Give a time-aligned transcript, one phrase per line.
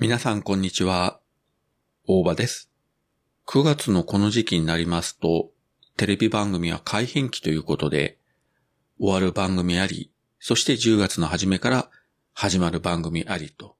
[0.00, 1.20] 皆さんこんにちは。
[2.06, 2.70] 大場です。
[3.46, 5.50] 9月のこの時期になりますと、
[5.98, 8.16] テレビ番組は改編期ということで、
[8.98, 11.90] 終わる番組あり、そして10月の初めから
[12.32, 13.76] 始まる番組ありと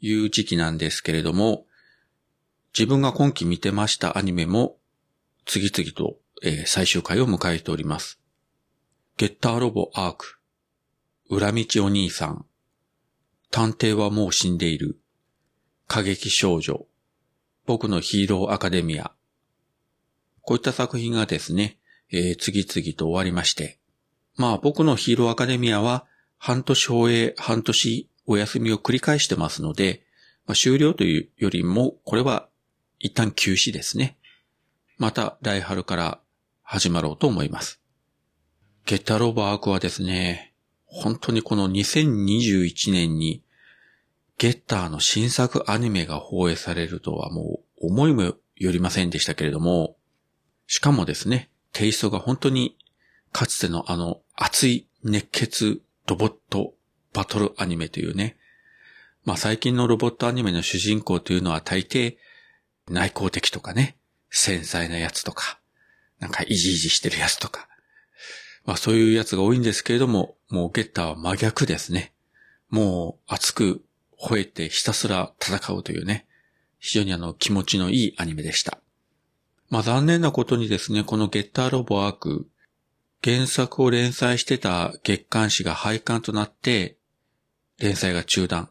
[0.00, 1.66] いう時期なんですけれども、
[2.72, 4.78] 自分が今期見てましたアニメも
[5.44, 8.18] 次々と、え最終回を迎えております。
[9.18, 10.38] ゲッターロボアーク、
[11.28, 12.46] 裏道お兄さん、
[13.50, 14.96] 探偵はもう死んでいる、
[15.92, 16.86] 過激少女、
[17.66, 19.10] 僕のヒーローアカデミア。
[20.40, 21.78] こういった作品がですね、
[22.12, 23.80] えー次々と終わりまして。
[24.36, 26.06] まあ僕のヒーローアカデミアは
[26.38, 30.04] 半年放映、半年お休みを繰り返してますので、
[30.46, 32.48] まあ、終了というよりも、これは
[33.00, 34.16] 一旦休止ですね。
[34.96, 36.20] また来春から
[36.62, 37.80] 始まろうと思います。
[38.86, 40.54] ゲッターロボアークはですね、
[40.84, 43.42] 本当にこの2021年に
[44.40, 49.98] ゲッターの新作アニメが放映されるとはもう思いもよりませんでしたけれども、
[50.66, 52.78] しかもですね、テイストが本当に
[53.32, 56.72] かつてのあの熱い熱血ロボット
[57.12, 58.38] バトルアニメというね、
[59.26, 62.16] まあ最近のロボットアニメの主人公というのは大抵
[62.88, 63.98] 内向的とかね、
[64.30, 65.60] 繊細なやつとか、
[66.18, 67.68] なんかイジイジしてるやつとか、
[68.64, 72.14] まあそういうやつが多いんですけれども、もうゲッターは真逆ですね。
[72.70, 73.84] もう熱く
[74.20, 76.26] 吠えてひたすら戦うというね、
[76.78, 78.80] 非常にあの気持ちのいいアニメでした。
[79.68, 82.48] まあ残念なことにですね、このゲッターロボアーク、
[83.22, 86.96] 原作を連載してた月刊誌が廃刊となって、
[87.78, 88.70] 連載が中断。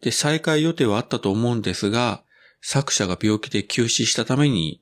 [0.00, 2.22] で、再開予定はあったと思うんですが、
[2.60, 4.80] 作者が病気で休止したために、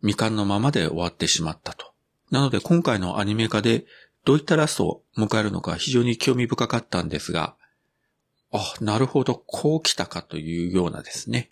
[0.00, 1.92] 未完のままで終わってしまったと。
[2.30, 3.84] なので今回のアニメ化で
[4.24, 7.56] どういったラストを迎えるのか非常に興味深かったんですが、
[8.56, 11.50] あ、なるほど、こう来たかというようなですね、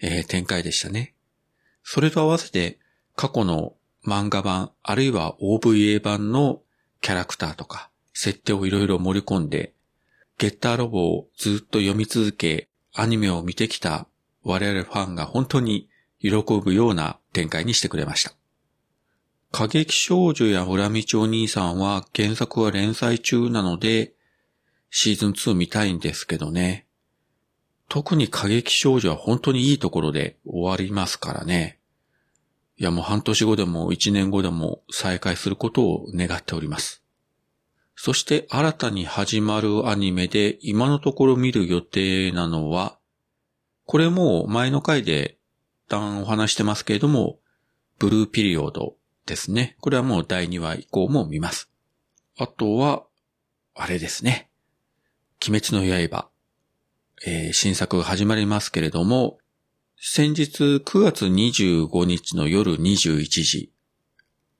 [0.00, 1.14] えー展開でしたね。
[1.82, 2.78] それと合わせて、
[3.14, 3.74] 過去の
[4.04, 6.60] 漫画版、あるいは OVA 版の
[7.00, 9.72] キャラクターとか、設定をいろいろ盛り込んで、
[10.36, 14.06] ゲッターロボをずっと読み続け、アニメを見てきた
[14.42, 15.88] 我々ファンが本当に
[16.20, 16.30] 喜
[16.62, 18.34] ぶような展開にしてくれました。
[19.52, 24.12] 過激少女や裏道お兄さんは原作は連載中なので、
[24.90, 26.86] シーズン2見たいんですけどね。
[27.88, 31.78] 特に過激少女は本当にいいところで終わりますからね。
[32.78, 37.02] いやもう半年後でも一年後でも再開することを願っております。
[37.94, 42.98] そして新たに始まるアニメで今のところ見る予定なのは、
[43.86, 45.38] これもう前の回で
[45.86, 47.38] 一旦お話してますけれども、
[47.98, 49.76] ブルーピリオドですね。
[49.80, 51.70] これはもう第2話以降も見ます。
[52.36, 53.04] あとは、
[53.74, 54.45] あれですね。
[55.48, 56.28] 鬼滅の刃。
[57.24, 59.38] えー新作が始まりますけれども、
[59.96, 63.72] 先日9月25日の夜21時、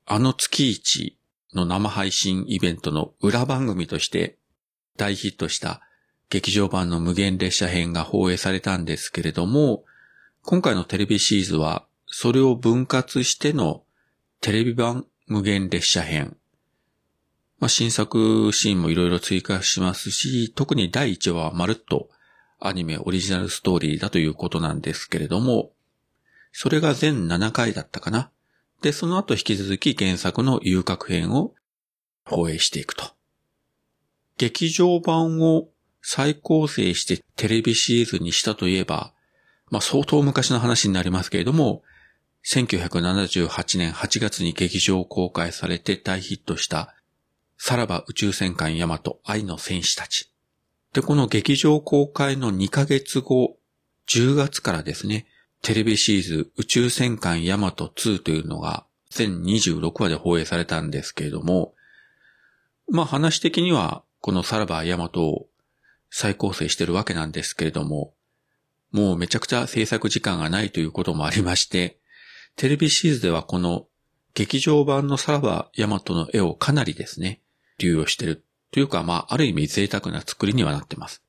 [0.05, 1.19] あの月一
[1.55, 4.37] の生配信イベントの裏番組として
[4.97, 5.81] 大ヒットした
[6.31, 9.83] 劇場版の無限列車編が放映されたんですけれども、
[10.43, 13.83] 今回のテレビシリーズはそれを分割しての
[14.41, 16.37] テレビ版無限列車編。
[17.59, 22.11] まあ、新作シーンもいろいろ追加しますし、特に第1話はまるっと
[22.59, 25.73] アニメオリジナルストーリーだということなんですけれども、
[26.53, 28.31] それが全7回だったかな。
[28.83, 31.55] で、その後引き続き原作の遊郭編を
[32.25, 33.05] 放映していくと。
[34.39, 35.69] 劇場版を
[36.03, 39.13] 再構成してテレビシリーズにしたといえば、
[39.71, 41.83] まあ相当昔の話になりますけれども、
[42.45, 46.95] 1978年8月に劇場公開されて大ヒットした、
[47.59, 50.33] さらば宇宙戦艦ヤマト愛の戦士たち。
[50.93, 53.57] で、この劇場公開の2ヶ月後、
[54.09, 55.27] 10月からですね、
[55.63, 61.75] テレビシリーズ宇宙戦艦ヤマト2というのが全26話で放映されたんですけれども、
[62.89, 65.49] まあ話的にはこのさらばヤマトを
[66.11, 68.15] 再構成してるわけなんですけれども、
[68.93, 71.99] もうめちゃくちゃ制作時間がないということもありまして、
[72.57, 73.87] テレビシリーズではこの
[74.35, 77.41] 劇場版のさらばヤマトの絵をかなりですね、
[77.79, 81.23] 流用してるというか、まあ、ある意味贅沢な作りにはなってます。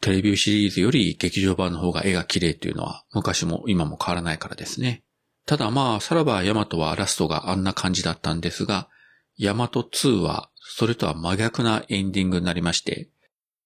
[0.00, 5.02] テレビシリーズより劇場版の方が絵が綺麗っていうのは昔も今も変わらないからですね。
[5.46, 8.88] ただまあ、さらばヤマトはラストがあんな感じだったんですが、
[9.36, 13.08] ヤマト2はそれとは真逆なエンディングになりまして、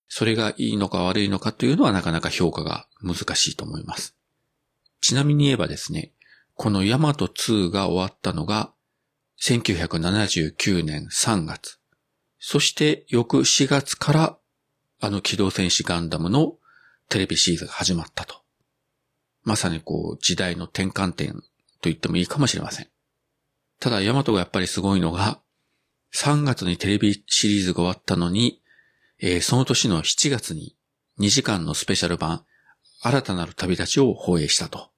[0.09, 4.17] それがいいのか悪いのかというのはなかなか評価が難しいと思います。
[5.01, 6.13] ちなみに言えばですね、
[6.55, 8.73] このヤマト2が終わったのが
[9.41, 11.78] 1979年3月。
[12.39, 14.39] そして翌4月から
[15.01, 16.55] あの機動戦士ガンダムの
[17.09, 18.37] テレビシリーズが始まったと。
[19.45, 21.43] まさにこう時代の転換点と
[21.83, 22.89] 言ってもいいかもしれません。
[23.81, 25.41] ただヤマトがやっぱりすごいのが、
[26.15, 28.61] 3月にテレビシリーズが終わったのに、
[29.21, 30.77] えー、その年の7月に
[31.19, 32.45] 2時間のスペシャル版、
[33.03, 34.91] 新たなる旅立ちを放映したと。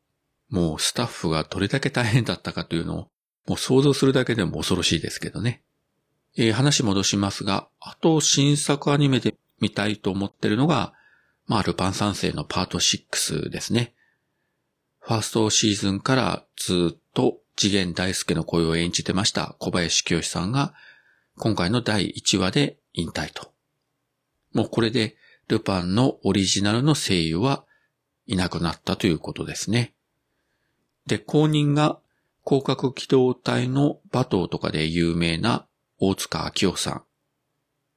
[0.49, 3.09] もうスタッフがどれだけ大変だったかというのを、
[3.47, 5.63] もう想像するだけでも恐ろしいですけどね。
[6.37, 10.93] えー、話戻しますが、あと新作アニメで見たいと思ってるのが、
[11.47, 13.95] まあ、ルパン三世のパート6ですね。
[15.01, 20.75] ファーストシーズンからずっと次元大介の声を演じてました小林清さんが、
[21.37, 23.53] 今回の第1話で引退と。
[24.53, 25.17] もうこれで、
[25.49, 27.65] ルパンのオリジナルの声優は
[28.27, 29.95] いなくなったということですね。
[31.07, 31.99] で、後任が
[32.47, 35.67] 広角機動隊のバトーとかで有名な
[36.01, 37.05] 大塚明夫さん。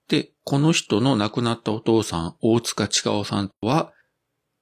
[0.10, 3.94] で、この人の亡くなったお父さん、大塚千夫さんは、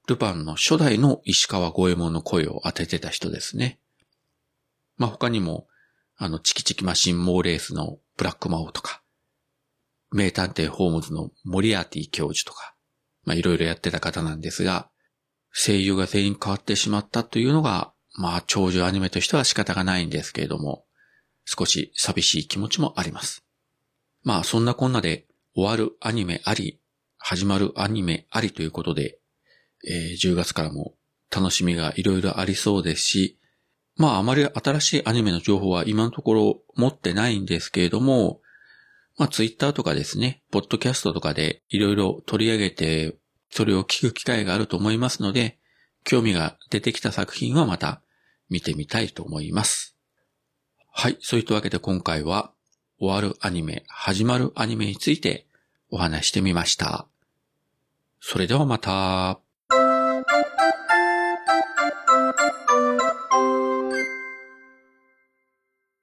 [0.07, 3.79] ルパンの初代の石川五右衛門の声を当ててた人ですね。
[4.97, 5.67] まあ、他にも、
[6.17, 9.01] あの、チキチキマシンモーレースのブラックマオとか、
[10.11, 12.75] 名探偵ホームズのモリアーティ教授とか、
[13.23, 14.89] まあ、いろいろやってた方なんですが、
[15.51, 20.85] 声優が全員変わってしまったというのが、まあ、長寿アニメとしては仕方がないんですけれども、
[21.57, 23.43] 少し寂しい気持ちもあります。
[24.23, 26.79] まあ、そんなこんなで終わるアニメあり、
[27.17, 29.19] 始まるアニメありということで、
[29.85, 30.93] えー、10月からも
[31.29, 33.37] 楽しみがいろいろありそうですし、
[33.97, 38.39] まああまり新しいアニメの情報は今のところ持ってないんですけれども、
[39.17, 43.17] まあツイッターとかですね、ポッドキャストとかでいろいろ取り上げて、
[43.49, 45.57] それを聞く機会があると思いますので、
[46.03, 48.01] 興味が出てきた作品はまた
[48.49, 49.97] 見てみたいと思います。
[50.93, 52.51] はい、そういったわけで今回は
[52.99, 55.47] 終わるアニメ、始まるアニメについて
[55.89, 57.07] お話してみました。
[58.19, 59.39] それではまた。